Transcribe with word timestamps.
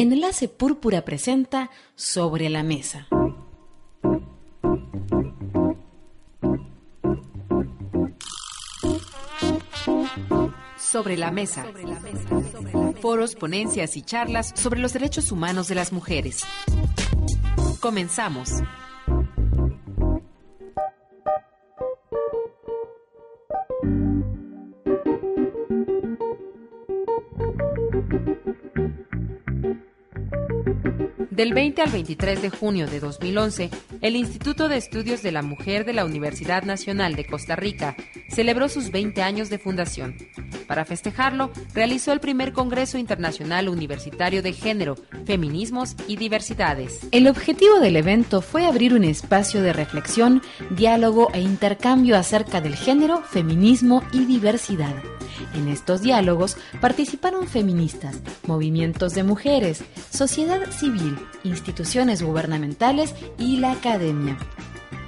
Enlace 0.00 0.46
Púrpura 0.46 1.04
presenta 1.04 1.70
Sobre 1.96 2.48
la 2.50 2.62
Mesa. 2.62 3.08
Sobre 10.78 11.16
la 11.16 11.32
mesa. 11.32 11.66
Foros, 13.02 13.34
ponencias 13.34 13.96
y 13.96 14.02
charlas 14.02 14.52
sobre 14.54 14.78
los 14.78 14.92
derechos 14.92 15.32
humanos 15.32 15.66
de 15.66 15.74
las 15.74 15.92
mujeres. 15.92 16.44
Comenzamos. 17.80 18.50
Del 31.38 31.54
20 31.54 31.82
al 31.82 31.90
23 31.92 32.42
de 32.42 32.50
junio 32.50 32.88
de 32.88 32.98
2011, 32.98 33.70
el 34.00 34.16
Instituto 34.16 34.68
de 34.68 34.76
Estudios 34.76 35.22
de 35.22 35.30
la 35.30 35.42
Mujer 35.42 35.84
de 35.84 35.92
la 35.92 36.04
Universidad 36.04 36.64
Nacional 36.64 37.14
de 37.14 37.26
Costa 37.26 37.54
Rica 37.54 37.94
celebró 38.28 38.68
sus 38.68 38.90
20 38.90 39.22
años 39.22 39.48
de 39.48 39.60
fundación. 39.60 40.16
Para 40.66 40.84
festejarlo, 40.84 41.52
realizó 41.74 42.10
el 42.10 42.18
primer 42.18 42.52
Congreso 42.52 42.98
Internacional 42.98 43.68
Universitario 43.68 44.42
de 44.42 44.52
Género, 44.52 44.96
Feminismos 45.26 45.94
y 46.08 46.16
Diversidades. 46.16 47.06
El 47.12 47.28
objetivo 47.28 47.78
del 47.78 47.94
evento 47.94 48.42
fue 48.42 48.66
abrir 48.66 48.92
un 48.92 49.04
espacio 49.04 49.62
de 49.62 49.72
reflexión, 49.72 50.42
diálogo 50.70 51.28
e 51.34 51.40
intercambio 51.40 52.16
acerca 52.16 52.60
del 52.60 52.74
género, 52.74 53.22
feminismo 53.22 54.02
y 54.12 54.24
diversidad. 54.24 54.96
En 55.54 55.68
estos 55.68 56.02
diálogos 56.02 56.56
participaron 56.80 57.46
feministas, 57.46 58.20
movimientos 58.46 59.14
de 59.14 59.24
mujeres, 59.24 59.82
sociedad 60.10 60.70
civil, 60.70 61.18
instituciones 61.44 62.22
gubernamentales 62.22 63.14
y 63.38 63.58
la 63.58 63.72
academia. 63.72 64.36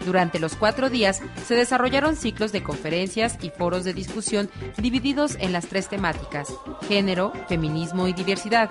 Durante 0.05 0.39
los 0.39 0.57
cuatro 0.57 0.91
días 0.91 1.21
se 1.47 1.55
desarrollaron 1.55 2.17
ciclos 2.17 2.53
de 2.53 2.63
conferencias 2.63 3.39
y 3.43 3.51
foros 3.51 3.85
de 3.85 3.93
discusión 3.93 4.51
divididos 4.79 5.37
en 5.41 5.53
las 5.53 5.67
tres 5.67 5.89
temáticas, 5.89 6.49
género, 6.89 7.33
feminismo 7.49 8.09
y 8.09 8.13
diversidad. 8.13 8.71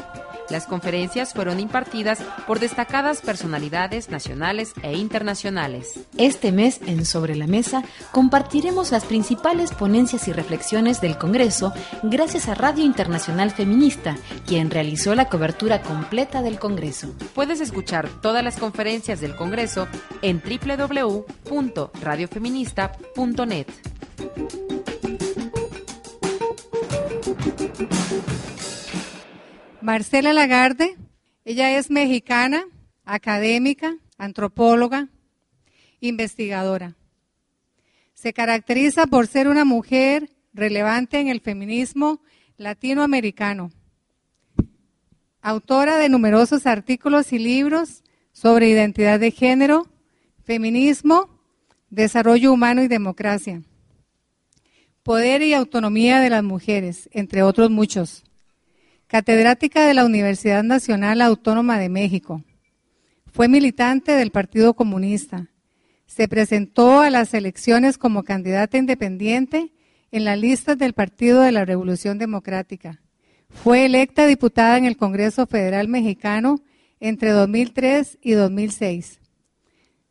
Las 0.50 0.66
conferencias 0.66 1.34
fueron 1.34 1.60
impartidas 1.60 2.20
por 2.48 2.60
destacadas 2.60 3.22
personalidades 3.22 4.10
nacionales 4.10 4.74
e 4.82 4.98
internacionales. 4.98 6.00
Este 6.18 6.52
mes 6.52 6.80
en 6.88 7.06
Sobre 7.06 7.36
la 7.36 7.46
Mesa 7.46 7.84
compartiremos 8.12 8.92
las 8.92 9.06
principales 9.06 9.72
ponencias 9.72 10.28
y 10.28 10.34
reflexiones 10.34 11.02
del 11.02 11.20
Congreso 11.20 11.72
gracias 12.02 12.48
a 12.48 12.56
Radio 12.56 12.84
Internacional 12.84 13.52
Feminista, 13.52 14.18
quien 14.48 14.72
realizó 14.72 15.14
la 15.14 15.30
cobertura 15.30 15.84
completa 15.84 16.42
del 16.42 16.58
Congreso. 16.58 17.14
Puedes 17.36 17.62
escuchar 17.62 18.10
todas 18.22 18.44
las 18.44 18.58
conferencias 18.58 19.22
del 19.22 19.36
Congreso 19.36 19.88
en 20.24 20.40
www.radiofeminista.net. 21.44 23.68
Marcela 29.82 30.34
Lagarde, 30.34 30.98
ella 31.46 31.78
es 31.78 31.90
mexicana, 31.90 32.66
académica, 33.06 33.96
antropóloga, 34.18 35.08
investigadora. 36.00 36.96
Se 38.14 38.34
caracteriza 38.34 39.08
por 39.08 39.26
ser 39.28 39.48
una 39.48 39.66
mujer 39.66 40.30
relevante 40.54 41.20
en 41.20 41.30
el 41.30 41.40
feminismo 41.40 42.22
latinoamericano, 42.58 43.72
autora 45.42 45.98
de 45.98 46.10
numerosos 46.10 46.68
artículos 46.68 47.32
y 47.32 47.40
libros 47.40 48.04
sobre 48.34 48.70
identidad 48.70 49.20
de 49.20 49.32
género, 49.32 49.88
feminismo, 50.50 51.30
desarrollo 51.92 52.52
humano 52.52 52.82
y 52.82 52.88
democracia, 52.88 53.62
poder 55.04 55.44
y 55.44 55.54
autonomía 55.54 56.22
de 56.22 56.32
las 56.32 56.44
mujeres, 56.44 57.08
entre 57.12 57.44
otros 57.44 57.70
muchos 57.70 58.24
catedrática 59.06 59.86
de 59.86 59.94
la 59.94 60.06
Universidad 60.06 60.64
Nacional 60.64 61.22
Autónoma 61.22 61.78
de 61.78 61.90
México. 61.90 62.44
Fue 63.32 63.48
militante 63.48 64.14
del 64.14 64.32
Partido 64.32 64.74
Comunista. 64.74 65.52
Se 66.08 66.28
presentó 66.28 67.02
a 67.02 67.12
las 67.12 67.36
elecciones 67.36 68.00
como 68.00 68.24
candidata 68.24 68.80
independiente 68.80 69.72
en 70.12 70.26
las 70.26 70.40
listas 70.40 70.80
del 70.80 70.94
Partido 70.94 71.42
de 71.42 71.52
la 71.52 71.64
Revolución 71.64 72.18
Democrática. 72.18 73.02
Fue 73.50 73.86
electa 73.86 74.26
diputada 74.26 74.80
en 74.80 74.86
el 74.86 74.98
Congreso 74.98 75.46
Federal 75.46 75.88
Mexicano 75.88 76.60
entre 77.00 77.30
2003 77.34 78.18
y 78.24 78.32
2006. 78.32 79.19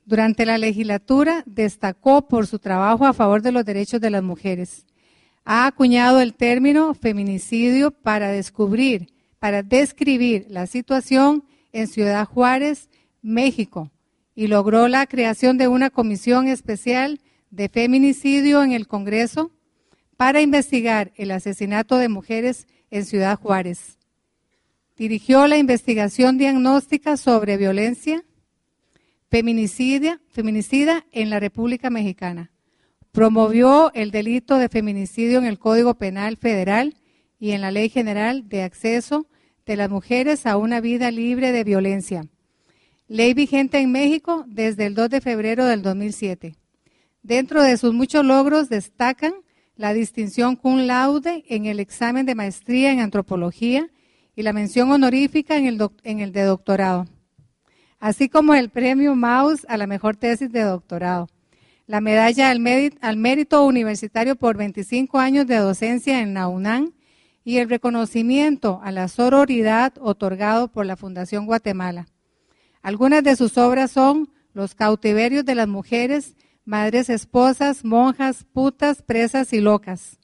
Durante 0.08 0.46
la 0.46 0.56
legislatura 0.56 1.44
destacó 1.46 2.26
por 2.26 2.46
su 2.46 2.58
trabajo 2.58 3.06
a 3.06 3.12
favor 3.12 3.42
de 3.42 3.52
los 3.52 3.64
derechos 3.64 4.00
de 4.00 4.10
las 4.10 4.22
mujeres 4.22 4.86
ha 5.50 5.66
acuñado 5.66 6.20
el 6.20 6.34
término 6.34 6.92
feminicidio 6.92 7.90
para 7.90 8.28
descubrir, 8.28 9.14
para 9.38 9.62
describir 9.62 10.44
la 10.50 10.66
situación 10.66 11.42
en 11.72 11.86
Ciudad 11.86 12.26
Juárez, 12.26 12.90
México, 13.22 13.90
y 14.34 14.48
logró 14.48 14.88
la 14.88 15.06
creación 15.06 15.56
de 15.56 15.66
una 15.66 15.88
comisión 15.88 16.48
especial 16.48 17.18
de 17.50 17.70
feminicidio 17.70 18.62
en 18.62 18.72
el 18.72 18.86
Congreso 18.86 19.50
para 20.18 20.42
investigar 20.42 21.12
el 21.16 21.30
asesinato 21.30 21.96
de 21.96 22.10
mujeres 22.10 22.66
en 22.90 23.06
Ciudad 23.06 23.38
Juárez. 23.38 23.96
Dirigió 24.98 25.46
la 25.46 25.56
investigación 25.56 26.36
diagnóstica 26.36 27.16
sobre 27.16 27.56
violencia 27.56 28.22
feminicida, 29.30 30.20
feminicida 30.28 31.04
en 31.12 31.30
la 31.30 31.40
República 31.40 31.90
Mexicana. 31.90 32.50
Promovió 33.12 33.92
el 33.94 34.10
delito 34.10 34.58
de 34.58 34.68
feminicidio 34.68 35.38
en 35.38 35.44
el 35.44 35.58
Código 35.58 35.94
Penal 35.94 36.36
Federal 36.36 36.96
y 37.38 37.52
en 37.52 37.60
la 37.60 37.70
Ley 37.70 37.88
General 37.88 38.48
de 38.48 38.62
Acceso 38.62 39.26
de 39.66 39.76
las 39.76 39.90
Mujeres 39.90 40.46
a 40.46 40.56
una 40.56 40.80
vida 40.80 41.10
libre 41.10 41.52
de 41.52 41.64
violencia. 41.64 42.26
Ley 43.06 43.34
vigente 43.34 43.78
en 43.78 43.92
México 43.92 44.44
desde 44.46 44.86
el 44.86 44.94
2 44.94 45.10
de 45.10 45.20
febrero 45.20 45.64
del 45.64 45.82
2007. 45.82 46.56
Dentro 47.22 47.62
de 47.62 47.76
sus 47.76 47.92
muchos 47.92 48.24
logros 48.24 48.68
destacan 48.68 49.34
la 49.76 49.92
distinción 49.92 50.56
cum 50.56 50.80
laude 50.80 51.44
en 51.48 51.66
el 51.66 51.80
examen 51.80 52.26
de 52.26 52.34
maestría 52.34 52.92
en 52.92 53.00
antropología 53.00 53.88
y 54.34 54.42
la 54.42 54.52
mención 54.52 54.90
honorífica 54.90 55.56
en 55.56 55.66
el, 55.66 55.88
en 56.04 56.20
el 56.20 56.32
de 56.32 56.42
doctorado, 56.42 57.06
así 57.98 58.28
como 58.28 58.54
el 58.54 58.70
premio 58.70 59.14
Maus 59.14 59.66
a 59.68 59.76
la 59.76 59.86
mejor 59.86 60.16
tesis 60.16 60.50
de 60.50 60.62
doctorado 60.62 61.28
la 61.88 62.02
medalla 62.02 62.50
al, 62.50 63.16
mérito 63.16 63.64
universitario 63.64 64.36
por 64.36 64.58
25 64.58 65.18
años 65.18 65.46
de 65.46 65.56
docencia 65.56 66.20
en 66.20 66.34
la 66.34 66.46
UNAM 66.46 66.92
y 67.44 67.56
el 67.56 67.70
reconocimiento 67.70 68.78
a 68.84 68.92
la 68.92 69.08
sororidad 69.08 69.94
otorgado 69.98 70.68
por 70.68 70.84
la 70.84 70.96
Fundación 70.96 71.46
Guatemala. 71.46 72.06
Algunas 72.82 73.24
de 73.24 73.34
sus 73.36 73.56
obras 73.56 73.90
son 73.90 74.28
Los 74.52 74.74
cautiverios 74.74 75.46
de 75.46 75.54
las 75.54 75.66
mujeres, 75.66 76.36
Madres 76.66 77.08
esposas, 77.08 77.86
monjas, 77.86 78.44
putas, 78.52 79.00
presas 79.00 79.54
y 79.54 79.60
locas. 79.62 80.18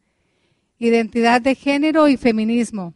Identidad 0.79 1.41
de 1.41 1.55
género 1.55 2.09
y 2.09 2.19
feminismo. 2.19 2.93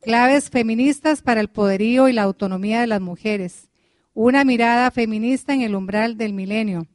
Claves 0.00 0.50
feministas 0.50 1.20
para 1.20 1.40
el 1.40 1.48
poderío 1.48 2.08
y 2.08 2.12
la 2.12 2.22
autonomía 2.22 2.80
de 2.80 2.86
las 2.86 3.00
mujeres. 3.00 3.70
Una 4.16 4.44
mirada 4.44 4.92
feminista 4.92 5.54
en 5.54 5.62
el 5.62 5.74
umbral 5.74 6.16
del 6.16 6.34
milenio 6.34 6.86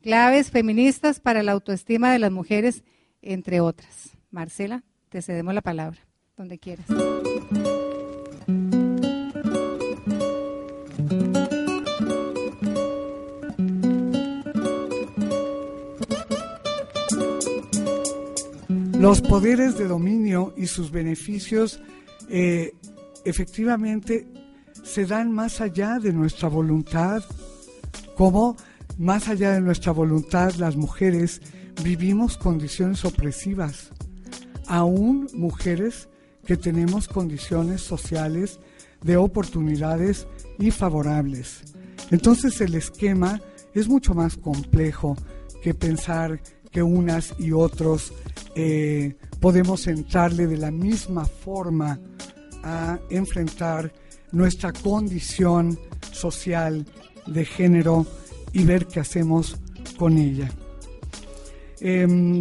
claves 0.00 0.52
feministas 0.52 1.18
para 1.18 1.42
la 1.42 1.50
autoestima 1.52 2.12
de 2.12 2.20
las 2.20 2.30
mujeres, 2.30 2.84
entre 3.22 3.60
otras. 3.60 4.10
Marcela, 4.30 4.84
te 5.08 5.20
cedemos 5.20 5.52
la 5.52 5.62
palabra, 5.62 5.98
donde 6.36 6.58
quieras. 6.60 6.86
Los 18.96 19.22
poderes 19.22 19.76
de 19.76 19.88
dominio 19.88 20.54
y 20.56 20.66
sus 20.66 20.92
beneficios 20.92 21.80
eh, 22.28 22.74
efectivamente 23.24 24.28
se 24.82 25.06
dan 25.06 25.32
más 25.32 25.60
allá 25.60 25.98
de 25.98 26.12
nuestra 26.12 26.48
voluntad, 26.48 27.22
como 28.16 28.56
más 28.98 29.28
allá 29.28 29.52
de 29.52 29.60
nuestra 29.60 29.92
voluntad, 29.92 30.52
las 30.54 30.76
mujeres 30.76 31.40
vivimos 31.82 32.36
condiciones 32.36 33.04
opresivas, 33.04 33.90
aún 34.66 35.28
mujeres 35.32 36.08
que 36.44 36.56
tenemos 36.56 37.08
condiciones 37.08 37.80
sociales 37.80 38.60
de 39.02 39.16
oportunidades 39.16 40.26
y 40.58 40.70
favorables. 40.70 41.62
Entonces 42.10 42.60
el 42.60 42.74
esquema 42.74 43.40
es 43.74 43.88
mucho 43.88 44.14
más 44.14 44.36
complejo 44.36 45.16
que 45.62 45.74
pensar 45.74 46.40
que 46.70 46.82
unas 46.82 47.34
y 47.38 47.52
otros 47.52 48.12
eh, 48.54 49.16
podemos 49.40 49.86
entrarle 49.86 50.46
de 50.46 50.56
la 50.56 50.70
misma 50.70 51.24
forma 51.24 51.98
a 52.62 52.98
enfrentar 53.10 53.92
nuestra 54.32 54.72
condición 54.72 55.78
social 56.12 56.86
de 57.26 57.44
género 57.44 58.06
y 58.52 58.64
ver 58.64 58.86
qué 58.86 59.00
hacemos 59.00 59.56
con 59.98 60.18
ella. 60.18 60.50
Em, 61.80 62.40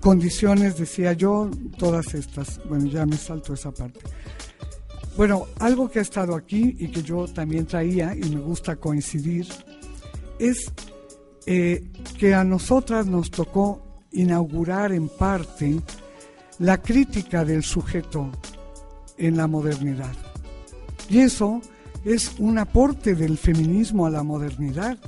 condiciones, 0.00 0.78
decía 0.78 1.12
yo, 1.12 1.50
todas 1.78 2.14
estas. 2.14 2.60
Bueno, 2.68 2.86
ya 2.86 3.06
me 3.06 3.16
salto 3.16 3.54
esa 3.54 3.70
parte. 3.70 4.00
Bueno, 5.16 5.46
algo 5.58 5.90
que 5.90 5.98
ha 5.98 6.02
estado 6.02 6.36
aquí 6.36 6.76
y 6.78 6.88
que 6.88 7.02
yo 7.02 7.26
también 7.26 7.66
traía 7.66 8.14
y 8.14 8.30
me 8.30 8.40
gusta 8.40 8.76
coincidir 8.76 9.46
es 10.38 10.70
eh, 11.46 11.90
que 12.18 12.34
a 12.34 12.44
nosotras 12.44 13.06
nos 13.06 13.30
tocó 13.30 13.82
inaugurar 14.12 14.92
en 14.92 15.08
parte 15.08 15.80
la 16.58 16.80
crítica 16.80 17.44
del 17.44 17.62
sujeto 17.62 18.30
en 19.16 19.36
la 19.36 19.46
modernidad. 19.46 20.27
Y 21.08 21.18
eso 21.18 21.60
es 22.04 22.34
un 22.38 22.58
aporte 22.58 23.14
del 23.14 23.38
feminismo 23.38 24.06
a 24.06 24.10
la 24.10 24.22
modernidad 24.22 24.98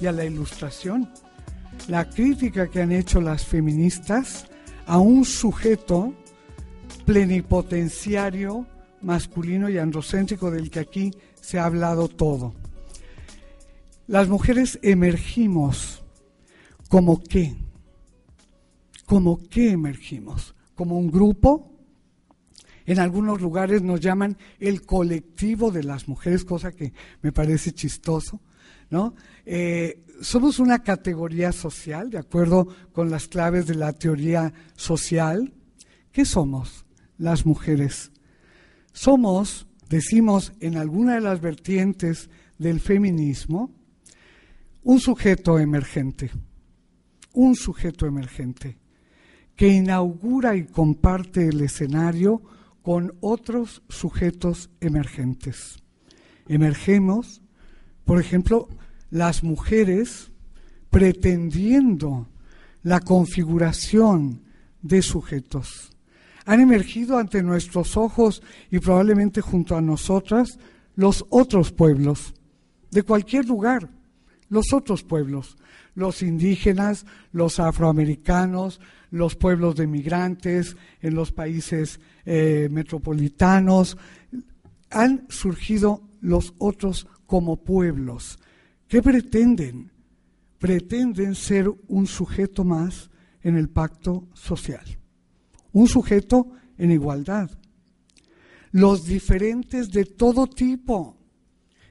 y 0.00 0.06
a 0.06 0.12
la 0.12 0.24
ilustración. 0.24 1.08
La 1.88 2.08
crítica 2.08 2.68
que 2.68 2.82
han 2.82 2.92
hecho 2.92 3.20
las 3.20 3.44
feministas 3.44 4.46
a 4.86 4.98
un 4.98 5.24
sujeto 5.24 6.14
plenipotenciario, 7.04 8.66
masculino 9.02 9.68
y 9.68 9.78
androcéntrico 9.78 10.50
del 10.50 10.70
que 10.70 10.80
aquí 10.80 11.10
se 11.40 11.58
ha 11.58 11.64
hablado 11.64 12.08
todo. 12.08 12.54
Las 14.06 14.28
mujeres 14.28 14.78
emergimos 14.82 16.02
como 16.88 17.22
qué? 17.22 17.54
¿Como 19.06 19.40
qué 19.48 19.70
emergimos? 19.70 20.56
Como 20.74 20.98
un 20.98 21.08
grupo. 21.08 21.69
En 22.90 22.98
algunos 22.98 23.40
lugares 23.40 23.82
nos 23.82 24.00
llaman 24.00 24.36
el 24.58 24.82
colectivo 24.82 25.70
de 25.70 25.84
las 25.84 26.08
mujeres, 26.08 26.44
cosa 26.44 26.72
que 26.72 26.92
me 27.22 27.30
parece 27.30 27.70
chistoso. 27.70 28.40
¿no? 28.90 29.14
Eh, 29.46 30.02
somos 30.20 30.58
una 30.58 30.82
categoría 30.82 31.52
social, 31.52 32.10
de 32.10 32.18
acuerdo 32.18 32.66
con 32.90 33.08
las 33.08 33.28
claves 33.28 33.68
de 33.68 33.76
la 33.76 33.92
teoría 33.92 34.52
social. 34.74 35.54
¿Qué 36.10 36.24
somos 36.24 36.84
las 37.16 37.46
mujeres? 37.46 38.10
Somos, 38.92 39.68
decimos 39.88 40.52
en 40.58 40.76
alguna 40.76 41.14
de 41.14 41.20
las 41.20 41.40
vertientes 41.40 42.28
del 42.58 42.80
feminismo, 42.80 43.70
un 44.82 44.98
sujeto 44.98 45.60
emergente, 45.60 46.32
un 47.34 47.54
sujeto 47.54 48.06
emergente 48.06 48.78
que 49.54 49.68
inaugura 49.68 50.56
y 50.56 50.64
comparte 50.64 51.46
el 51.46 51.60
escenario 51.60 52.42
con 52.82 53.14
otros 53.20 53.82
sujetos 53.88 54.70
emergentes. 54.80 55.82
Emergemos, 56.48 57.42
por 58.04 58.20
ejemplo, 58.20 58.68
las 59.10 59.42
mujeres 59.42 60.30
pretendiendo 60.90 62.28
la 62.82 63.00
configuración 63.00 64.42
de 64.82 65.02
sujetos. 65.02 65.90
Han 66.46 66.60
emergido 66.60 67.18
ante 67.18 67.42
nuestros 67.42 67.96
ojos 67.96 68.42
y 68.70 68.78
probablemente 68.78 69.40
junto 69.40 69.76
a 69.76 69.80
nosotras 69.80 70.58
los 70.96 71.24
otros 71.28 71.70
pueblos 71.72 72.34
de 72.90 73.02
cualquier 73.02 73.46
lugar, 73.46 73.88
los 74.48 74.72
otros 74.72 75.04
pueblos, 75.04 75.56
los 76.00 76.22
indígenas, 76.22 77.06
los 77.30 77.60
afroamericanos, 77.60 78.80
los 79.10 79.36
pueblos 79.36 79.76
de 79.76 79.86
migrantes 79.86 80.76
en 81.00 81.14
los 81.14 81.30
países 81.30 82.00
eh, 82.24 82.68
metropolitanos. 82.70 83.96
Han 84.90 85.26
surgido 85.28 86.02
los 86.20 86.54
otros 86.58 87.06
como 87.26 87.62
pueblos. 87.62 88.38
¿Qué 88.88 89.02
pretenden? 89.02 89.92
Pretenden 90.58 91.34
ser 91.34 91.70
un 91.86 92.06
sujeto 92.06 92.64
más 92.64 93.10
en 93.42 93.56
el 93.56 93.68
pacto 93.68 94.28
social, 94.34 94.84
un 95.72 95.86
sujeto 95.86 96.48
en 96.76 96.90
igualdad. 96.90 97.50
Los 98.72 99.04
diferentes 99.04 99.90
de 99.90 100.04
todo 100.04 100.46
tipo. 100.46 101.16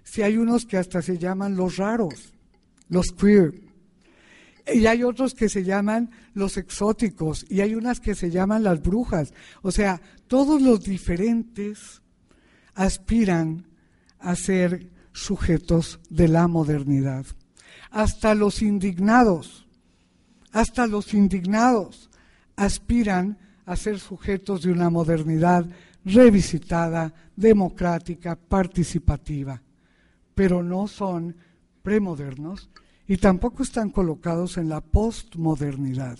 Si 0.03 0.21
hay 0.21 0.37
unos 0.37 0.65
que 0.65 0.77
hasta 0.77 1.01
se 1.01 1.17
llaman 1.17 1.55
los 1.55 1.77
raros, 1.77 2.33
los 2.89 3.07
queer. 3.11 3.68
Y 4.73 4.85
hay 4.85 5.03
otros 5.03 5.33
que 5.33 5.49
se 5.49 5.63
llaman 5.63 6.11
los 6.33 6.57
exóticos 6.57 7.45
y 7.49 7.61
hay 7.61 7.75
unas 7.75 7.99
que 7.99 8.15
se 8.15 8.29
llaman 8.29 8.63
las 8.63 8.81
brujas. 8.81 9.33
O 9.61 9.71
sea, 9.71 10.01
todos 10.27 10.61
los 10.61 10.83
diferentes 10.83 12.01
aspiran 12.75 13.67
a 14.19 14.35
ser 14.35 14.89
sujetos 15.11 15.99
de 16.09 16.27
la 16.27 16.47
modernidad. 16.47 17.25
Hasta 17.91 18.35
los 18.35 18.61
indignados, 18.61 19.67
hasta 20.51 20.87
los 20.87 21.13
indignados 21.13 22.09
aspiran 22.55 23.37
a 23.65 23.75
ser 23.75 23.99
sujetos 23.99 24.63
de 24.63 24.71
una 24.71 24.89
modernidad 24.89 25.65
revisitada, 26.05 27.13
democrática, 27.35 28.35
participativa, 28.35 29.61
pero 30.35 30.63
no 30.63 30.87
son 30.87 31.35
premodernos 31.83 32.69
y 33.09 33.17
tampoco 33.17 33.63
están 33.63 33.89
colocados 33.89 34.57
en 34.57 34.69
la 34.69 34.79
postmodernidad. 34.79 36.17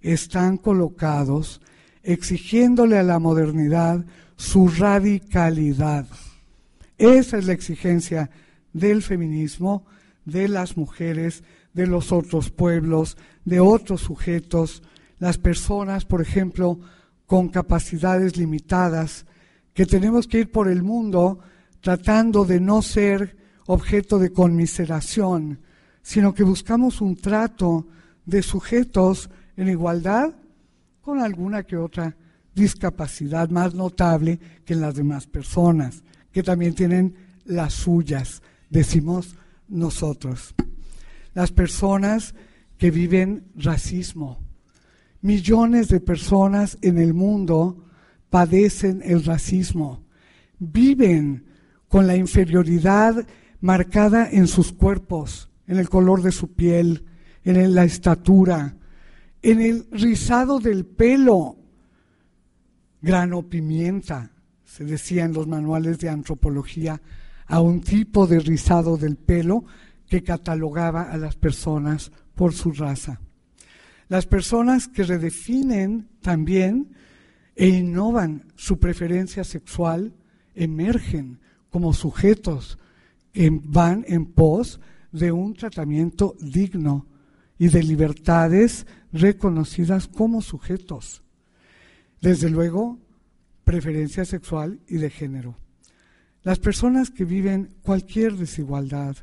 Están 0.00 0.56
colocados 0.56 1.60
exigiéndole 2.02 2.98
a 2.98 3.04
la 3.04 3.20
modernidad 3.20 4.04
su 4.36 4.68
radicalidad 4.68 6.08
esa 6.98 7.38
es 7.38 7.46
la 7.46 7.52
exigencia 7.52 8.28
del 8.72 9.02
feminismo, 9.02 9.86
de 10.24 10.48
las 10.48 10.76
mujeres, 10.76 11.44
de 11.72 11.86
los 11.86 12.10
otros 12.10 12.50
pueblos, 12.50 13.16
de 13.44 13.60
otros 13.60 14.00
sujetos, 14.00 14.82
las 15.20 15.38
personas, 15.38 16.04
por 16.04 16.20
ejemplo, 16.20 16.80
con 17.26 17.48
capacidades 17.48 18.36
limitadas, 18.36 19.26
que 19.74 19.86
tenemos 19.86 20.26
que 20.26 20.40
ir 20.40 20.50
por 20.50 20.68
el 20.68 20.82
mundo 20.82 21.38
tratando 21.80 22.44
de 22.44 22.58
no 22.58 22.82
ser 22.82 23.36
objeto 23.66 24.18
de 24.18 24.32
conmiseración, 24.32 25.60
sino 26.02 26.34
que 26.34 26.42
buscamos 26.42 27.00
un 27.00 27.16
trato 27.16 27.86
de 28.24 28.42
sujetos 28.42 29.30
en 29.56 29.68
igualdad 29.68 30.34
con 31.00 31.20
alguna 31.20 31.62
que 31.62 31.76
otra 31.76 32.16
discapacidad 32.54 33.48
más 33.50 33.74
notable 33.74 34.38
que 34.64 34.74
en 34.74 34.80
las 34.80 34.94
demás 34.94 35.26
personas 35.26 36.02
que 36.32 36.42
también 36.42 36.74
tienen 36.74 37.14
las 37.44 37.72
suyas, 37.72 38.42
decimos 38.70 39.34
nosotros. 39.68 40.54
Las 41.34 41.52
personas 41.52 42.34
que 42.76 42.90
viven 42.90 43.44
racismo. 43.56 44.38
Millones 45.20 45.88
de 45.88 46.00
personas 46.00 46.78
en 46.80 46.98
el 46.98 47.12
mundo 47.12 47.84
padecen 48.30 49.02
el 49.04 49.24
racismo, 49.24 50.04
viven 50.58 51.44
con 51.88 52.06
la 52.06 52.14
inferioridad 52.14 53.26
marcada 53.60 54.28
en 54.30 54.46
sus 54.46 54.72
cuerpos, 54.72 55.47
en 55.68 55.76
el 55.76 55.88
color 55.88 56.22
de 56.22 56.32
su 56.32 56.54
piel, 56.54 57.04
en 57.44 57.74
la 57.74 57.84
estatura, 57.84 58.74
en 59.42 59.60
el 59.60 59.86
rizado 59.92 60.58
del 60.58 60.84
pelo, 60.84 61.56
grano 63.00 63.48
pimienta, 63.48 64.32
se 64.64 64.84
decía 64.84 65.24
en 65.24 65.34
los 65.34 65.46
manuales 65.46 65.98
de 65.98 66.08
antropología, 66.08 67.00
a 67.46 67.60
un 67.60 67.80
tipo 67.80 68.26
de 68.26 68.40
rizado 68.40 68.96
del 68.96 69.16
pelo 69.16 69.64
que 70.08 70.22
catalogaba 70.22 71.02
a 71.02 71.16
las 71.16 71.36
personas 71.36 72.10
por 72.34 72.52
su 72.52 72.72
raza. 72.72 73.20
Las 74.08 74.26
personas 74.26 74.88
que 74.88 75.04
redefinen 75.04 76.08
también 76.22 76.94
e 77.54 77.68
innovan 77.68 78.44
su 78.56 78.78
preferencia 78.78 79.44
sexual 79.44 80.14
emergen 80.54 81.40
como 81.70 81.92
sujetos 81.92 82.78
que 83.32 83.50
van 83.52 84.04
en 84.08 84.26
pos 84.26 84.80
de 85.12 85.32
un 85.32 85.54
tratamiento 85.54 86.36
digno 86.40 87.06
y 87.58 87.68
de 87.68 87.82
libertades 87.82 88.86
reconocidas 89.12 90.06
como 90.06 90.42
sujetos. 90.42 91.22
Desde 92.20 92.50
luego, 92.50 92.98
preferencia 93.64 94.24
sexual 94.24 94.80
y 94.88 94.96
de 94.96 95.10
género. 95.10 95.56
Las 96.42 96.58
personas 96.58 97.10
que 97.10 97.24
viven 97.24 97.74
cualquier 97.82 98.36
desigualdad, 98.36 99.16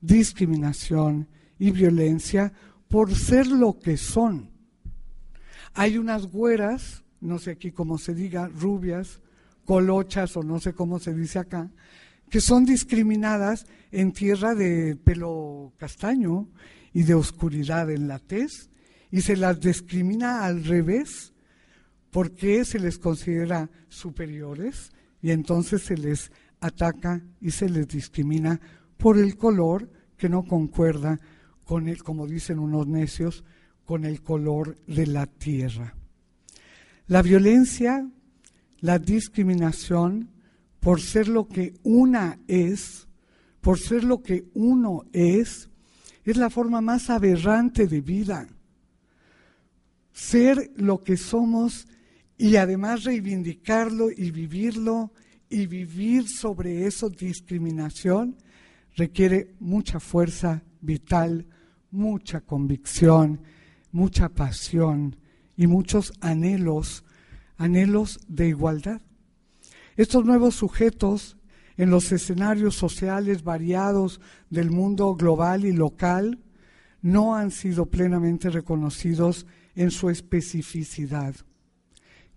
discriminación 0.00 1.28
y 1.58 1.70
violencia 1.70 2.52
por 2.88 3.14
ser 3.14 3.46
lo 3.46 3.78
que 3.78 3.96
son. 3.96 4.50
Hay 5.74 5.98
unas 5.98 6.26
güeras, 6.26 7.04
no 7.20 7.38
sé 7.38 7.52
aquí 7.52 7.72
cómo 7.72 7.98
se 7.98 8.14
diga, 8.14 8.48
rubias, 8.48 9.20
colochas 9.64 10.36
o 10.36 10.42
no 10.42 10.60
sé 10.60 10.74
cómo 10.74 10.98
se 10.98 11.14
dice 11.14 11.38
acá, 11.38 11.70
que 12.34 12.40
son 12.40 12.64
discriminadas 12.64 13.64
en 13.92 14.10
tierra 14.10 14.56
de 14.56 14.96
pelo 14.96 15.72
castaño 15.76 16.48
y 16.92 17.04
de 17.04 17.14
oscuridad 17.14 17.88
en 17.92 18.08
la 18.08 18.18
tez, 18.18 18.70
y 19.12 19.20
se 19.20 19.36
las 19.36 19.60
discrimina 19.60 20.44
al 20.44 20.64
revés 20.64 21.32
¿Por 22.10 22.34
qué 22.34 22.64
se 22.64 22.80
les 22.80 22.98
considera 22.98 23.70
superiores 23.88 24.90
y 25.22 25.30
entonces 25.30 25.82
se 25.82 25.96
les 25.96 26.32
ataca 26.58 27.22
y 27.40 27.52
se 27.52 27.68
les 27.68 27.86
discrimina 27.86 28.60
por 28.96 29.16
el 29.16 29.36
color 29.36 29.88
que 30.16 30.28
no 30.28 30.42
concuerda 30.44 31.20
con 31.62 31.86
el, 31.86 32.02
como 32.02 32.26
dicen 32.26 32.58
unos 32.58 32.88
necios, 32.88 33.44
con 33.84 34.04
el 34.04 34.22
color 34.22 34.76
de 34.88 35.06
la 35.06 35.26
tierra. 35.26 35.94
La 37.06 37.22
violencia, 37.22 38.10
la 38.80 38.98
discriminación, 38.98 40.33
por 40.84 41.00
ser 41.00 41.28
lo 41.28 41.48
que 41.48 41.72
una 41.82 42.38
es, 42.46 43.08
por 43.62 43.78
ser 43.78 44.04
lo 44.04 44.22
que 44.22 44.44
uno 44.52 45.06
es, 45.14 45.70
es 46.24 46.36
la 46.36 46.50
forma 46.50 46.82
más 46.82 47.08
aberrante 47.08 47.86
de 47.86 48.02
vida. 48.02 48.46
Ser 50.12 50.72
lo 50.76 51.00
que 51.00 51.16
somos 51.16 51.88
y 52.36 52.56
además 52.56 53.04
reivindicarlo 53.04 54.10
y 54.10 54.30
vivirlo 54.30 55.10
y 55.48 55.66
vivir 55.66 56.28
sobre 56.28 56.86
eso 56.86 57.08
discriminación 57.08 58.36
requiere 58.94 59.54
mucha 59.60 60.00
fuerza 60.00 60.64
vital, 60.82 61.46
mucha 61.92 62.42
convicción, 62.42 63.40
mucha 63.90 64.28
pasión 64.28 65.16
y 65.56 65.66
muchos 65.66 66.12
anhelos, 66.20 67.04
anhelos 67.56 68.20
de 68.28 68.48
igualdad. 68.48 69.00
Estos 69.96 70.24
nuevos 70.24 70.54
sujetos 70.54 71.36
en 71.76 71.90
los 71.90 72.10
escenarios 72.12 72.74
sociales 72.74 73.42
variados 73.42 74.20
del 74.50 74.70
mundo 74.70 75.14
global 75.14 75.64
y 75.64 75.72
local 75.72 76.40
no 77.02 77.34
han 77.34 77.50
sido 77.50 77.86
plenamente 77.86 78.50
reconocidos 78.50 79.46
en 79.74 79.90
su 79.90 80.10
especificidad. 80.10 81.34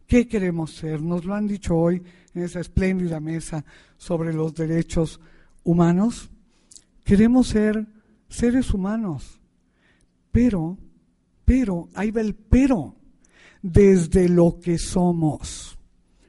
¿Qué 0.08 0.28
queremos 0.28 0.74
ser? 0.74 1.02
Nos 1.02 1.26
lo 1.26 1.36
han 1.36 1.48
dicho 1.48 1.76
hoy 1.76 2.02
en 2.34 2.44
esa 2.44 2.60
espléndida 2.60 3.20
mesa 3.20 3.66
sobre 3.98 4.34
los 4.34 4.54
derechos 4.54 5.20
humanos. 5.64 6.30
Queremos 7.04 7.48
ser 7.48 7.88
seres 8.30 8.74
humanos, 8.74 9.40
pero, 10.32 10.78
pero, 11.46 11.90
ahí 11.94 12.12
va 12.12 12.22
el 12.22 12.36
pero, 12.36 12.96
desde 13.62 14.30
lo 14.30 14.60
que 14.60 14.78
somos, 14.78 15.78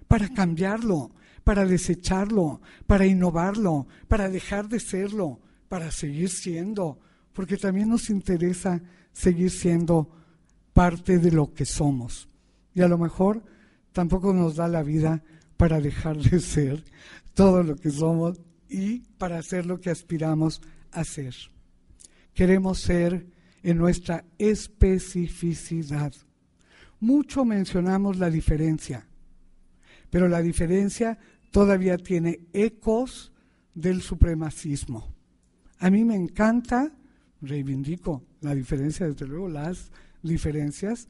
para 0.06 0.28
cambiarlo, 0.28 1.10
para 1.48 1.64
desecharlo, 1.64 2.60
para 2.86 3.06
innovarlo, 3.06 3.86
para 4.06 4.28
dejar 4.28 4.68
de 4.68 4.78
serlo, 4.78 5.40
para 5.70 5.90
seguir 5.90 6.28
siendo, 6.28 7.00
porque 7.32 7.56
también 7.56 7.88
nos 7.88 8.10
interesa 8.10 8.82
seguir 9.14 9.50
siendo 9.50 10.10
parte 10.74 11.18
de 11.18 11.32
lo 11.32 11.54
que 11.54 11.64
somos. 11.64 12.28
Y 12.74 12.82
a 12.82 12.86
lo 12.86 12.98
mejor 12.98 13.42
tampoco 13.92 14.34
nos 14.34 14.56
da 14.56 14.68
la 14.68 14.82
vida 14.82 15.24
para 15.56 15.80
dejar 15.80 16.18
de 16.18 16.38
ser 16.54 16.84
todo 17.32 17.62
lo 17.62 17.76
que 17.76 17.92
somos 17.92 18.38
y 18.68 18.98
para 19.16 19.38
hacer 19.38 19.64
lo 19.64 19.80
que 19.80 19.88
aspiramos 19.88 20.60
a 20.92 21.02
ser. 21.02 21.34
Queremos 22.34 22.78
ser 22.78 23.26
en 23.62 23.78
nuestra 23.78 24.26
especificidad. 24.36 26.12
Mucho 27.00 27.46
mencionamos 27.46 28.18
la 28.18 28.28
diferencia, 28.28 29.06
pero 30.10 30.28
la 30.28 30.42
diferencia 30.42 31.18
todavía 31.50 31.98
tiene 31.98 32.40
ecos 32.52 33.32
del 33.74 34.02
supremacismo. 34.02 35.14
A 35.78 35.90
mí 35.90 36.04
me 36.04 36.16
encanta, 36.16 36.92
reivindico 37.40 38.24
la 38.40 38.54
diferencia, 38.54 39.06
desde 39.06 39.26
luego 39.26 39.48
las 39.48 39.90
diferencias, 40.22 41.08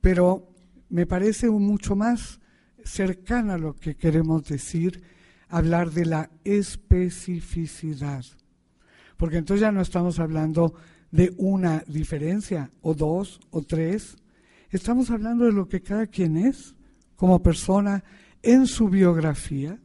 pero 0.00 0.48
me 0.88 1.06
parece 1.06 1.48
mucho 1.48 1.94
más 1.94 2.40
cercana 2.84 3.54
a 3.54 3.58
lo 3.58 3.74
que 3.74 3.94
queremos 3.94 4.44
decir, 4.44 5.02
hablar 5.48 5.90
de 5.92 6.06
la 6.06 6.30
especificidad. 6.44 8.24
Porque 9.16 9.36
entonces 9.36 9.60
ya 9.60 9.70
no 9.70 9.80
estamos 9.80 10.18
hablando 10.18 10.74
de 11.10 11.32
una 11.36 11.84
diferencia, 11.86 12.70
o 12.80 12.94
dos, 12.94 13.38
o 13.50 13.62
tres. 13.62 14.16
Estamos 14.70 15.10
hablando 15.10 15.44
de 15.44 15.52
lo 15.52 15.68
que 15.68 15.82
cada 15.82 16.06
quien 16.06 16.36
es 16.36 16.74
como 17.14 17.42
persona 17.42 18.02
en 18.42 18.66
su 18.66 18.88
biografía 18.88 19.78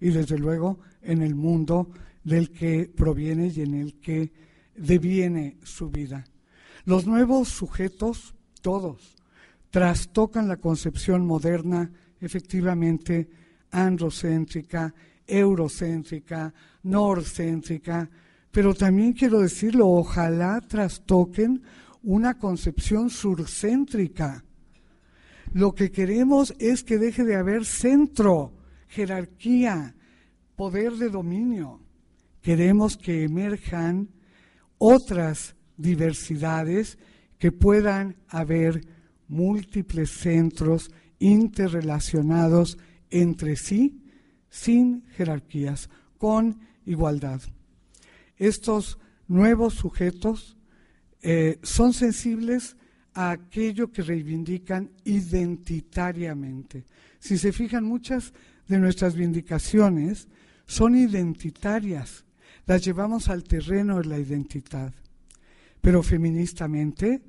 y 0.00 0.10
desde 0.10 0.38
luego 0.38 0.78
en 1.02 1.22
el 1.22 1.34
mundo 1.34 1.90
del 2.24 2.50
que 2.50 2.90
proviene 2.94 3.48
y 3.48 3.60
en 3.60 3.74
el 3.74 4.00
que 4.00 4.32
deviene 4.76 5.58
su 5.62 5.90
vida. 5.90 6.24
Los 6.84 7.06
nuevos 7.06 7.48
sujetos, 7.48 8.34
todos, 8.62 9.16
trastocan 9.70 10.48
la 10.48 10.56
concepción 10.56 11.26
moderna, 11.26 11.90
efectivamente, 12.20 13.28
androcéntrica, 13.70 14.94
eurocéntrica, 15.26 16.52
norcéntrica, 16.82 18.08
pero 18.50 18.74
también 18.74 19.12
quiero 19.12 19.40
decirlo, 19.40 19.88
ojalá 19.88 20.60
trastoquen 20.60 21.62
una 22.02 22.38
concepción 22.38 23.10
surcéntrica, 23.10 24.44
lo 25.52 25.74
que 25.74 25.90
queremos 25.90 26.54
es 26.58 26.82
que 26.82 26.98
deje 26.98 27.24
de 27.24 27.36
haber 27.36 27.64
centro, 27.64 28.52
jerarquía, 28.88 29.94
poder 30.54 30.92
de 30.94 31.08
dominio. 31.08 31.80
Queremos 32.42 32.96
que 32.96 33.24
emerjan 33.24 34.08
otras 34.78 35.56
diversidades, 35.76 36.98
que 37.38 37.52
puedan 37.52 38.16
haber 38.28 38.80
múltiples 39.28 40.10
centros 40.10 40.90
interrelacionados 41.18 42.78
entre 43.10 43.56
sí, 43.56 44.02
sin 44.48 45.04
jerarquías, 45.08 45.90
con 46.18 46.60
igualdad. 46.84 47.40
Estos 48.36 48.98
nuevos 49.28 49.74
sujetos 49.74 50.56
eh, 51.22 51.58
son 51.62 51.92
sensibles 51.92 52.76
a 53.16 53.30
aquello 53.30 53.90
que 53.90 54.02
reivindican 54.02 54.90
identitariamente. 55.04 56.84
Si 57.18 57.38
se 57.38 57.50
fijan, 57.50 57.82
muchas 57.82 58.34
de 58.68 58.78
nuestras 58.78 59.14
vindicaciones 59.14 60.28
son 60.66 60.94
identitarias, 60.96 62.26
las 62.66 62.84
llevamos 62.84 63.28
al 63.30 63.42
terreno 63.44 63.98
de 63.98 64.04
la 64.04 64.18
identidad, 64.18 64.92
pero 65.80 66.02
feministamente 66.02 67.22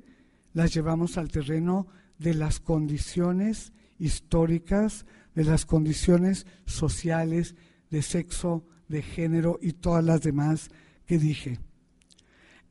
las 0.52 0.74
llevamos 0.74 1.16
al 1.16 1.30
terreno 1.30 1.86
de 2.18 2.34
las 2.34 2.60
condiciones 2.60 3.72
históricas, 3.98 5.06
de 5.34 5.44
las 5.44 5.64
condiciones 5.64 6.46
sociales, 6.66 7.54
de 7.90 8.02
sexo, 8.02 8.66
de 8.88 9.00
género 9.00 9.58
y 9.62 9.72
todas 9.72 10.04
las 10.04 10.20
demás 10.20 10.70
que 11.06 11.18
dije 11.18 11.58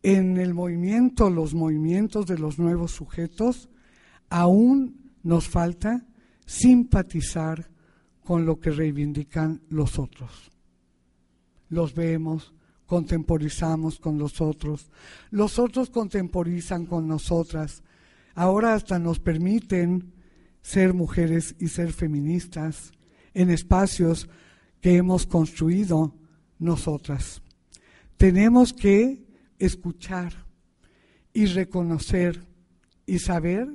en 0.03 0.37
el 0.37 0.53
movimiento, 0.53 1.29
los 1.29 1.53
movimientos 1.53 2.25
de 2.27 2.37
los 2.37 2.59
nuevos 2.59 2.91
sujetos, 2.91 3.69
aún 4.29 5.11
nos 5.23 5.47
falta 5.47 6.05
simpatizar 6.45 7.69
con 8.23 8.45
lo 8.45 8.59
que 8.59 8.71
reivindican 8.71 9.61
los 9.69 9.99
otros. 9.99 10.51
Los 11.69 11.93
vemos, 11.93 12.53
contemporizamos 12.85 13.99
con 13.99 14.17
los 14.17 14.41
otros, 14.41 14.89
los 15.29 15.59
otros 15.59 15.89
contemporizan 15.89 16.85
con 16.85 17.07
nosotras. 17.07 17.83
Ahora 18.33 18.73
hasta 18.73 18.99
nos 18.99 19.19
permiten 19.19 20.13
ser 20.61 20.93
mujeres 20.93 21.55
y 21.59 21.67
ser 21.67 21.91
feministas 21.93 22.91
en 23.33 23.49
espacios 23.49 24.29
que 24.81 24.95
hemos 24.95 25.25
construido 25.25 26.15
nosotras. 26.59 27.41
Tenemos 28.17 28.73
que 28.73 29.26
escuchar 29.59 30.45
y 31.33 31.45
reconocer 31.45 32.45
y 33.05 33.19
saber 33.19 33.67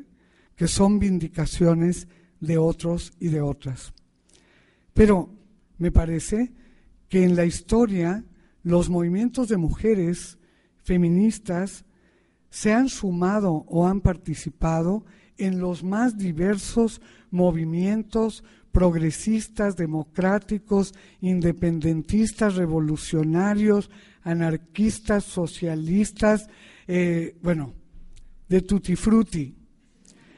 que 0.56 0.68
son 0.68 0.98
vindicaciones 0.98 2.08
de 2.40 2.58
otros 2.58 3.12
y 3.18 3.28
de 3.28 3.40
otras. 3.40 3.92
Pero 4.94 5.30
me 5.78 5.90
parece 5.90 6.52
que 7.08 7.24
en 7.24 7.36
la 7.36 7.44
historia 7.44 8.24
los 8.62 8.90
movimientos 8.90 9.48
de 9.48 9.56
mujeres 9.56 10.38
feministas 10.82 11.84
se 12.50 12.72
han 12.72 12.88
sumado 12.88 13.64
o 13.68 13.86
han 13.86 14.00
participado 14.00 15.04
en 15.38 15.58
los 15.58 15.82
más 15.82 16.18
diversos 16.18 17.00
movimientos 17.30 18.44
progresistas, 18.72 19.76
democráticos, 19.76 20.94
independentistas, 21.20 22.56
revolucionarios, 22.56 23.90
anarquistas, 24.22 25.24
socialistas, 25.24 26.48
eh, 26.88 27.36
bueno, 27.42 27.74
de 28.48 28.62
tutti 28.62 28.96
frutti. 28.96 29.54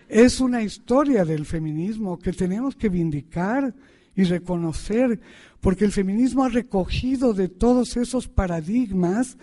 Es 0.09 0.41
una 0.41 0.63
historia 0.63 1.25
del 1.25 1.47
feminismo 1.47 2.19
que 2.19 2.33
tenemos 2.33 2.77
que 2.77 2.89
vindicar 2.89 3.75
y 4.15 4.25
reconocer, 4.25 5.21
porque 5.61 5.85
el 5.85 5.93
feminismo 5.93 6.45
ha 6.45 6.49
recogido 6.49 7.33
de 7.33 7.49
todos 7.49 7.97
esos 7.97 8.29
paradigmas 8.29 9.39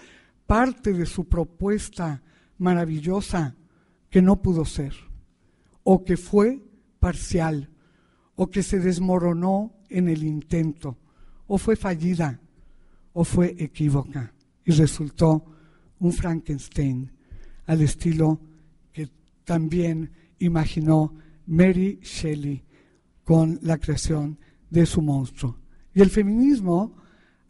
parte 0.45 0.93
de 0.93 1.05
su 1.05 1.27
propuesta 1.27 2.21
maravillosa 2.57 3.55
que 4.09 4.21
no 4.21 4.41
pudo 4.41 4.65
ser, 4.65 4.93
o 5.83 6.03
que 6.03 6.17
fue 6.17 6.61
parcial, 6.99 7.70
o 8.41 8.49
que 8.49 8.63
se 8.63 8.79
desmoronó 8.79 9.71
en 9.87 10.09
el 10.09 10.23
intento, 10.23 10.97
o 11.45 11.59
fue 11.59 11.75
fallida 11.75 12.39
o 13.13 13.23
fue 13.23 13.55
equívoca 13.59 14.33
y 14.65 14.71
resultó 14.71 15.45
un 15.99 16.11
Frankenstein 16.11 17.11
al 17.67 17.83
estilo 17.83 18.39
que 18.91 19.11
también 19.43 20.09
imaginó 20.39 21.13
Mary 21.45 21.99
Shelley 22.01 22.63
con 23.23 23.59
la 23.61 23.77
creación 23.77 24.39
de 24.71 24.87
su 24.87 25.03
monstruo. 25.03 25.59
Y 25.93 26.01
el 26.01 26.09
feminismo 26.09 26.95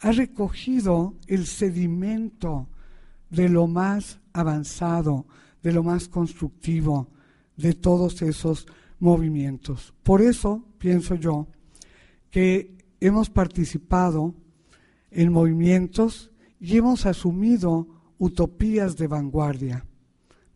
ha 0.01 0.11
recogido 0.11 1.15
el 1.25 1.45
sedimento 1.45 2.67
de 3.29 3.47
lo 3.47 3.65
más 3.65 4.19
avanzado, 4.33 5.25
de 5.63 5.71
lo 5.71 5.83
más 5.83 6.09
constructivo 6.09 7.07
de 7.55 7.75
todos 7.75 8.21
esos 8.23 8.67
movimientos. 9.01 9.93
Por 10.03 10.21
eso 10.21 10.63
pienso 10.77 11.15
yo 11.15 11.47
que 12.29 12.77
hemos 13.01 13.29
participado 13.29 14.33
en 15.09 15.33
movimientos 15.33 16.31
y 16.59 16.77
hemos 16.77 17.05
asumido 17.05 17.87
utopías 18.17 18.95
de 18.95 19.07
vanguardia 19.07 19.85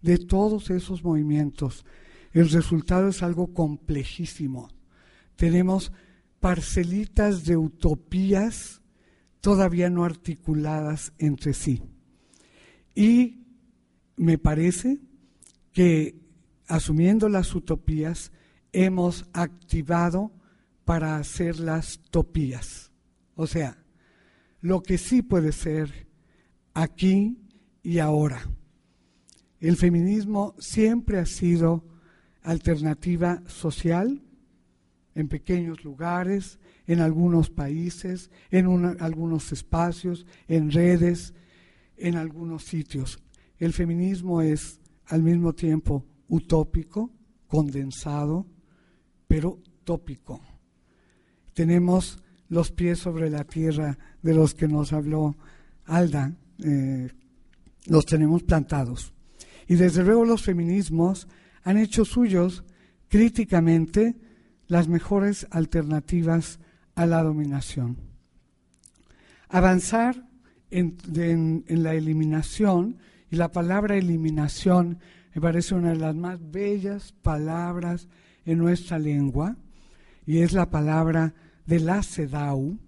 de 0.02 0.20
todos 0.20 0.70
esos 0.70 1.04
movimientos. 1.04 1.86
El 2.32 2.50
resultado 2.50 3.10
es 3.10 3.24
algo 3.24 3.54
complejísimo. 3.54 4.70
Tenemos 5.36 5.92
parcelitas 6.40 7.44
de 7.46 7.58
utopías 7.58 8.82
todavía 9.42 9.90
no 9.90 10.06
articuladas 10.06 11.14
entre 11.18 11.54
sí. 11.54 11.82
Y 12.94 13.48
me 14.16 14.38
parece 14.38 15.00
que 15.72 16.25
asumiendo 16.68 17.30
las 17.30 17.54
utopías 17.54 18.32
hemos 18.72 19.26
activado 19.34 20.32
para 20.84 21.18
hacer 21.18 21.60
las 21.60 22.00
topías. 22.12 22.92
O 23.36 23.48
sea, 23.48 23.78
lo 24.62 24.82
que 24.82 24.98
sí 24.98 25.22
puede 25.22 25.52
ser 25.52 26.08
aquí 26.74 27.38
y 27.84 28.00
ahora. 28.00 28.42
El 29.60 29.78
feminismo 29.78 30.56
siempre 30.60 31.20
ha 31.20 31.26
sido 31.26 31.84
alternativa 32.42 33.42
social 33.48 34.22
en 35.16 35.28
pequeños 35.28 35.84
lugares, 35.84 36.60
en 36.88 37.00
algunos 37.00 37.50
países, 37.50 38.30
en 38.52 38.68
algunos 39.00 39.52
espacios, 39.52 40.26
en 40.48 40.72
redes, 40.72 41.34
en 41.98 42.18
algunos 42.18 42.64
sitios. 42.64 43.20
El 43.58 43.74
feminismo 43.74 44.42
es 44.42 44.82
al 45.06 45.24
mismo 45.24 45.54
tiempo 45.54 46.06
utópico, 46.28 47.12
condensado, 47.48 48.46
pero 49.28 49.60
tópico. 49.84 50.42
Tenemos 51.54 52.20
los 52.50 52.72
pies 52.72 53.00
sobre 53.00 53.30
la 53.30 53.44
tierra 53.44 53.98
de 54.22 54.34
los 54.34 54.54
que 54.54 54.68
nos 54.68 54.94
habló 54.94 55.36
Alda, 55.86 56.34
eh, 56.64 57.10
los 57.86 58.06
tenemos 58.06 58.44
plantados. 58.44 59.14
Y 59.68 59.76
desde 59.76 60.04
luego 60.04 60.26
los 60.26 60.44
feminismos 60.44 61.28
han 61.64 61.78
hecho 61.78 62.06
suyos 62.06 62.64
críticamente 63.08 64.16
las 64.68 64.88
mejores 64.88 65.48
alternativas 65.52 66.60
a 66.96 67.06
la 67.06 67.22
dominación. 67.24 67.98
Avanzar 69.50 70.28
en, 70.72 70.98
en, 71.68 71.84
la 71.84 71.94
eliminación, 71.94 72.98
y 73.30 73.36
la 73.36 73.52
palabra 73.52 73.96
eliminación 73.96 75.00
me 75.36 75.42
parece 75.42 75.76
una 75.76 75.90
de 75.90 75.98
las 75.98 76.16
más 76.16 76.40
bellas 76.50 77.12
palabras 77.12 78.08
en 78.46 78.58
nuestra 78.58 78.98
lengua, 78.98 79.58
y 80.26 80.40
es 80.40 80.54
la 80.54 80.70
palabra 80.70 81.34
de 81.66 81.82
la 81.82 82.02
sedau. 82.04 82.80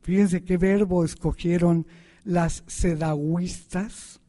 Fíjense 0.00 0.42
qué 0.42 0.56
verbo 0.56 1.04
escogieron 1.04 1.86
las 2.24 2.64
sedauistas. 2.66 4.20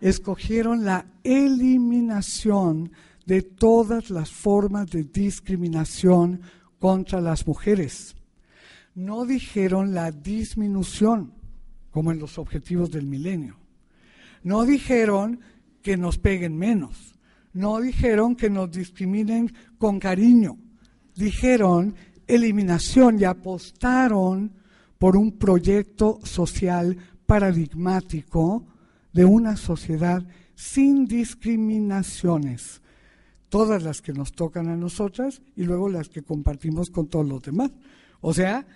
Escogieron 0.00 0.84
la 0.84 1.06
eliminación 1.24 2.92
de 3.26 3.42
todas 3.42 4.08
las 4.08 4.30
formas 4.30 4.88
de 4.90 5.02
discriminación 5.02 6.40
contra 6.78 7.20
las 7.20 7.48
mujeres. 7.48 8.14
No 8.94 9.26
dijeron 9.26 9.92
la 9.92 10.12
disminución, 10.12 11.32
como 11.90 12.12
en 12.12 12.20
los 12.20 12.38
objetivos 12.38 12.92
del 12.92 13.06
milenio. 13.06 13.56
No 14.44 14.64
dijeron 14.64 15.40
que 15.82 15.96
nos 15.96 16.18
peguen 16.18 16.56
menos. 16.56 17.14
No 17.52 17.80
dijeron 17.80 18.34
que 18.34 18.48
nos 18.48 18.70
discriminen 18.70 19.52
con 19.78 19.98
cariño. 19.98 20.56
Dijeron 21.14 21.94
eliminación 22.26 23.20
y 23.20 23.24
apostaron 23.24 24.52
por 24.98 25.16
un 25.16 25.32
proyecto 25.32 26.20
social 26.22 26.96
paradigmático 27.26 28.64
de 29.12 29.24
una 29.24 29.56
sociedad 29.56 30.24
sin 30.54 31.06
discriminaciones, 31.06 32.80
todas 33.48 33.82
las 33.82 34.00
que 34.00 34.12
nos 34.12 34.32
tocan 34.32 34.68
a 34.68 34.76
nosotras 34.76 35.42
y 35.56 35.64
luego 35.64 35.88
las 35.88 36.08
que 36.08 36.22
compartimos 36.22 36.90
con 36.90 37.08
todos 37.08 37.26
los 37.26 37.42
demás. 37.42 37.70
O 38.20 38.32
sea, 38.32 38.66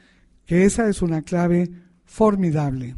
que 0.45 0.65
esa 0.65 0.89
es 0.89 1.01
una 1.01 1.23
clave 1.23 1.71
formidable. 2.05 2.97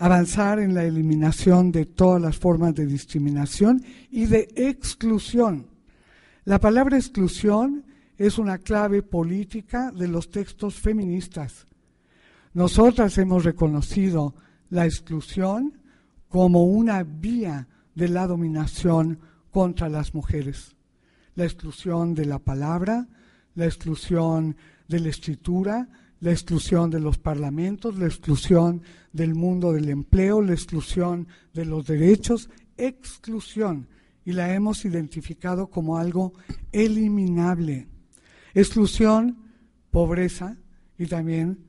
Avanzar 0.00 0.58
en 0.60 0.72
la 0.72 0.84
eliminación 0.84 1.70
de 1.70 1.84
todas 1.84 2.22
las 2.22 2.38
formas 2.38 2.74
de 2.74 2.86
discriminación 2.86 3.84
y 4.10 4.24
de 4.24 4.48
exclusión. 4.56 5.66
La 6.46 6.58
palabra 6.58 6.96
exclusión 6.96 7.84
es 8.16 8.38
una 8.38 8.56
clave 8.56 9.02
política 9.02 9.90
de 9.90 10.08
los 10.08 10.30
textos 10.30 10.76
feministas. 10.76 11.66
Nosotras 12.54 13.18
hemos 13.18 13.44
reconocido 13.44 14.34
la 14.70 14.86
exclusión 14.86 15.78
como 16.30 16.64
una 16.64 17.02
vía 17.02 17.68
de 17.94 18.08
la 18.08 18.26
dominación 18.26 19.18
contra 19.50 19.90
las 19.90 20.14
mujeres. 20.14 20.76
La 21.34 21.44
exclusión 21.44 22.14
de 22.14 22.24
la 22.24 22.38
palabra, 22.38 23.06
la 23.54 23.66
exclusión 23.66 24.56
de 24.88 25.00
la 25.00 25.10
escritura, 25.10 25.88
la 26.20 26.30
exclusión 26.30 26.90
de 26.90 27.00
los 27.00 27.18
parlamentos, 27.18 27.98
la 27.98 28.06
exclusión 28.06 28.82
del 29.12 29.34
mundo 29.34 29.72
del 29.72 29.88
empleo, 29.88 30.42
la 30.42 30.52
exclusión 30.52 31.26
de 31.52 31.64
los 31.64 31.86
derechos, 31.86 32.50
exclusión, 32.76 33.88
y 34.24 34.32
la 34.32 34.54
hemos 34.54 34.84
identificado 34.84 35.68
como 35.68 35.96
algo 35.96 36.34
eliminable. 36.72 37.88
Exclusión, 38.54 39.38
pobreza, 39.90 40.56
y 40.98 41.06
también 41.06 41.64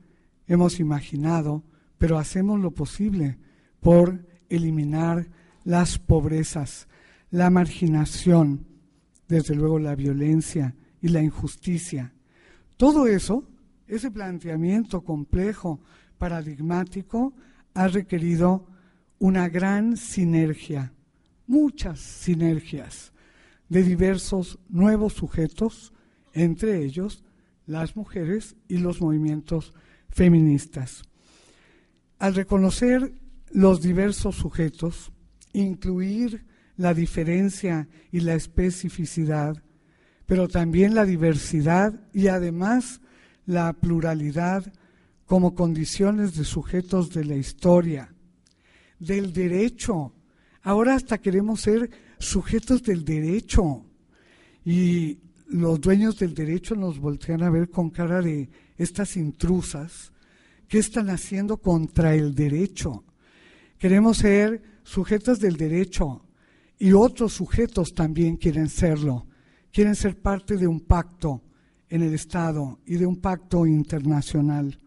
hemos 0.47 0.79
imaginado, 0.79 1.63
pero 1.97 2.17
hacemos 2.17 2.59
lo 2.59 2.71
posible 2.71 3.37
por 3.79 4.27
eliminar 4.49 5.29
las 5.63 5.97
pobrezas, 5.97 6.87
la 7.29 7.49
marginación, 7.49 8.67
desde 9.29 9.55
luego 9.55 9.79
la 9.79 9.95
violencia 9.95 10.75
y 11.01 11.07
la 11.07 11.23
injusticia. 11.23 12.13
Todo 12.75 13.07
eso 13.07 13.45
ese 13.91 14.09
planteamiento 14.09 15.03
complejo, 15.03 15.81
paradigmático, 16.17 17.33
ha 17.73 17.89
requerido 17.89 18.65
una 19.19 19.49
gran 19.49 19.97
sinergia, 19.97 20.93
muchas 21.45 21.99
sinergias 21.99 23.11
de 23.67 23.83
diversos 23.83 24.59
nuevos 24.69 25.13
sujetos, 25.13 25.91
entre 26.33 26.83
ellos 26.83 27.25
las 27.65 27.97
mujeres 27.97 28.55
y 28.69 28.77
los 28.77 29.01
movimientos 29.01 29.73
feministas. 30.09 31.03
Al 32.17 32.33
reconocer 32.33 33.13
los 33.51 33.81
diversos 33.81 34.37
sujetos, 34.37 35.11
incluir 35.51 36.45
la 36.77 36.93
diferencia 36.93 37.89
y 38.09 38.21
la 38.21 38.35
especificidad, 38.35 39.61
pero 40.25 40.47
también 40.47 40.95
la 40.95 41.03
diversidad 41.03 41.99
y 42.13 42.27
además 42.27 43.01
la 43.45 43.73
pluralidad 43.73 44.71
como 45.25 45.55
condiciones 45.55 46.35
de 46.35 46.43
sujetos 46.43 47.11
de 47.11 47.25
la 47.25 47.35
historia, 47.35 48.13
del 48.99 49.31
derecho. 49.31 50.13
Ahora 50.61 50.95
hasta 50.95 51.19
queremos 51.19 51.61
ser 51.61 51.89
sujetos 52.19 52.83
del 52.83 53.05
derecho. 53.05 53.85
Y 54.65 55.19
los 55.47 55.79
dueños 55.79 56.19
del 56.19 56.33
derecho 56.33 56.75
nos 56.75 56.99
voltean 56.99 57.43
a 57.43 57.49
ver 57.49 57.69
con 57.69 57.89
cara 57.89 58.21
de 58.21 58.49
estas 58.77 59.17
intrusas. 59.17 60.11
¿Qué 60.67 60.79
están 60.79 61.09
haciendo 61.09 61.57
contra 61.57 62.13
el 62.13 62.35
derecho? 62.35 63.03
Queremos 63.77 64.17
ser 64.17 64.61
sujetos 64.83 65.39
del 65.39 65.57
derecho 65.57 66.25
y 66.77 66.93
otros 66.93 67.33
sujetos 67.33 67.93
también 67.93 68.37
quieren 68.37 68.69
serlo. 68.69 69.27
Quieren 69.71 69.95
ser 69.95 70.19
parte 70.19 70.57
de 70.57 70.67
un 70.67 70.81
pacto 70.81 71.41
en 71.91 72.01
el 72.01 72.13
Estado 72.13 72.79
y 72.85 72.95
de 72.95 73.05
un 73.05 73.17
pacto 73.17 73.67
internacional. 73.67 74.79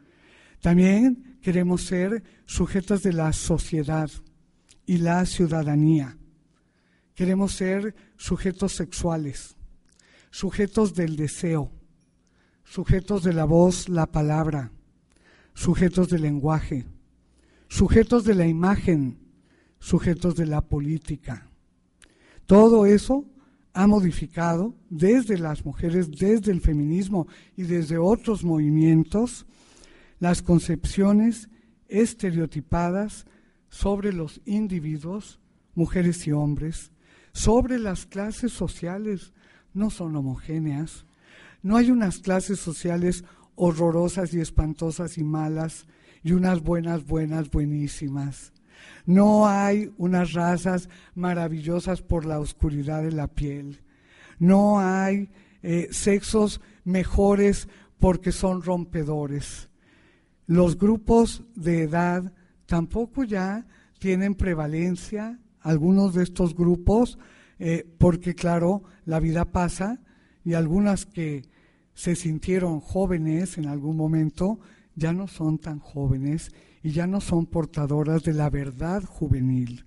También 0.61 1.39
queremos 1.43 1.83
ser 1.83 2.25
sujetos 2.47 3.03
de 3.03 3.13
la 3.13 3.33
sociedad 3.35 4.11
y 4.87 4.97
la 4.97 5.27
ciudadanía. 5.27 6.17
Queremos 7.15 7.53
ser 7.53 7.95
sujetos 8.17 8.73
sexuales, 8.73 9.55
sujetos 10.31 10.95
del 10.95 11.17
deseo, 11.17 11.71
sujetos 12.65 13.23
de 13.23 13.35
la 13.35 13.45
voz, 13.45 13.91
la 13.91 14.07
palabra, 14.07 14.73
sujetos 15.53 16.09
del 16.09 16.23
lenguaje, 16.23 16.87
sujetos 17.69 18.25
de 18.25 18.35
la 18.35 18.47
imagen, 18.47 19.19
sujetos 19.79 20.37
de 20.37 20.47
la 20.47 20.63
política. 20.63 21.51
Todo 22.47 22.87
eso 22.87 23.27
ha 23.75 23.89
modificado 23.89 24.75
desde 24.89 25.37
las 25.37 25.65
mujeres, 25.65 26.11
desde 26.11 26.53
el 26.53 26.61
feminismo 26.61 27.27
y 27.57 27.65
desde 27.65 27.99
otros 27.99 28.45
movimientos 28.45 29.47
las 30.21 30.43
concepciones 30.43 31.49
estereotipadas 31.89 33.27
sobre 33.69 34.13
los 34.13 34.41
individuos, 34.45 35.41
mujeres 35.75 36.27
y 36.29 36.33
hombres, 36.33 36.93
sobre 37.33 37.81
las 37.81 38.07
clases 38.07 38.53
sociales, 38.53 39.33
no 39.73 39.91
son 39.91 40.15
homogéneas. 40.15 41.05
No 41.63 41.77
hay 41.77 41.91
unas 41.91 42.19
clases 42.19 42.61
sociales 42.61 43.25
horrorosas 43.57 44.33
y 44.35 44.41
espantosas 44.41 45.19
y 45.19 45.25
malas 45.25 45.87
y 46.23 46.33
unas 46.33 46.63
buenas, 46.63 47.05
buenas, 47.05 47.51
buenísimas. 47.51 48.53
No 49.07 49.47
hay 49.47 49.93
unas 49.99 50.33
razas 50.33 50.89
maravillosas 51.15 52.03
por 52.03 52.25
la 52.25 52.41
oscuridad 52.41 53.03
de 53.03 53.13
la 53.13 53.29
piel. 53.29 53.83
No 54.39 54.81
hay 54.81 55.31
eh, 55.63 55.89
sexos 55.91 56.61
mejores 56.85 57.69
porque 57.99 58.33
son 58.33 58.63
rompedores. 58.63 59.69
Los 60.47 60.79
grupos 60.79 61.43
de 61.55 61.83
edad 61.83 62.33
tampoco 62.67 63.25
ya 63.25 63.67
tienen 63.99 64.35
prevalencia, 64.35 65.39
algunos 65.61 66.15
de 66.15 66.25
estos 66.25 66.55
grupos, 66.55 67.19
eh, 67.59 67.87
porque 67.99 68.35
claro, 68.35 68.83
la 69.07 69.21
vida 69.21 69.47
pasa 69.47 70.01
y 70.45 70.55
algunas 70.55 71.07
que 71.07 71.49
se 71.95 72.17
sintieron 72.17 72.81
jóvenes 72.81 73.57
en 73.57 73.67
algún 73.67 73.97
momento 73.97 74.59
ya 74.95 75.13
no 75.13 75.29
son 75.29 75.59
tan 75.59 75.79
jóvenes 75.79 76.53
y 76.85 76.93
ya 76.93 77.07
no 77.07 77.21
son 77.23 77.47
portadoras 77.47 78.23
de 78.23 78.35
la 78.35 78.51
verdad 78.51 79.03
juvenil. 79.03 79.85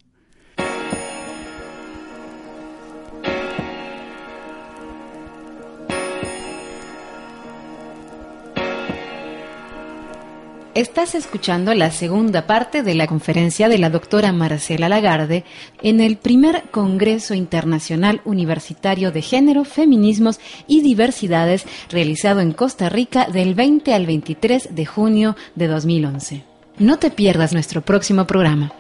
Estás 10.74 11.16
escuchando 11.16 11.74
la 11.74 11.90
segunda 11.90 12.46
parte 12.46 12.84
de 12.84 12.94
la 12.94 13.08
conferencia 13.08 13.68
de 13.68 13.80
la 13.80 13.90
doctora 13.90 14.32
Marcela 14.32 14.90
Lagarde 14.90 15.44
en 15.82 16.02
el 16.02 16.18
primer 16.18 16.70
Congreso 16.70 17.34
Internacional 17.34 18.22
Universitario 18.26 19.12
de 19.12 19.22
Género, 19.24 19.66
Feminismos 19.66 20.40
y 20.68 20.82
Diversidades 20.82 21.66
realizado 21.90 22.42
en 22.42 22.54
Costa 22.54 22.90
Rica 22.90 23.26
del 23.26 23.56
20 23.56 23.94
al 23.94 24.06
23 24.06 24.76
de 24.76 24.86
junio 24.86 25.36
de 25.56 25.68
2011. 25.68 26.57
No 26.80 27.00
te 27.00 27.10
pierdas 27.10 27.54
nuestro 27.54 27.82
próximo 27.82 28.28
programa. 28.28 28.72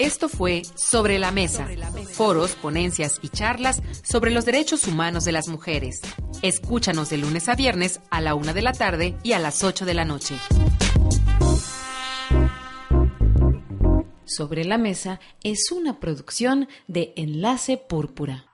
Esto 0.00 0.28
fue 0.28 0.62
Sobre 0.74 1.20
la 1.20 1.30
Mesa, 1.30 1.68
foros, 2.12 2.56
ponencias 2.56 3.20
y 3.22 3.28
charlas 3.28 3.82
sobre 4.02 4.32
los 4.32 4.44
derechos 4.44 4.88
humanos 4.88 5.24
de 5.24 5.30
las 5.30 5.46
mujeres. 5.46 6.00
Escúchanos 6.42 7.08
de 7.08 7.18
lunes 7.18 7.48
a 7.48 7.54
viernes 7.54 8.00
a 8.10 8.20
la 8.20 8.34
una 8.34 8.52
de 8.52 8.62
la 8.62 8.72
tarde 8.72 9.16
y 9.22 9.32
a 9.32 9.38
las 9.38 9.62
8 9.62 9.84
de 9.84 9.94
la 9.94 10.04
noche. 10.04 10.34
Sobre 14.30 14.64
la 14.64 14.78
Mesa 14.78 15.18
es 15.42 15.72
una 15.72 15.98
producción 15.98 16.68
de 16.86 17.12
Enlace 17.16 17.76
Púrpura. 17.78 18.49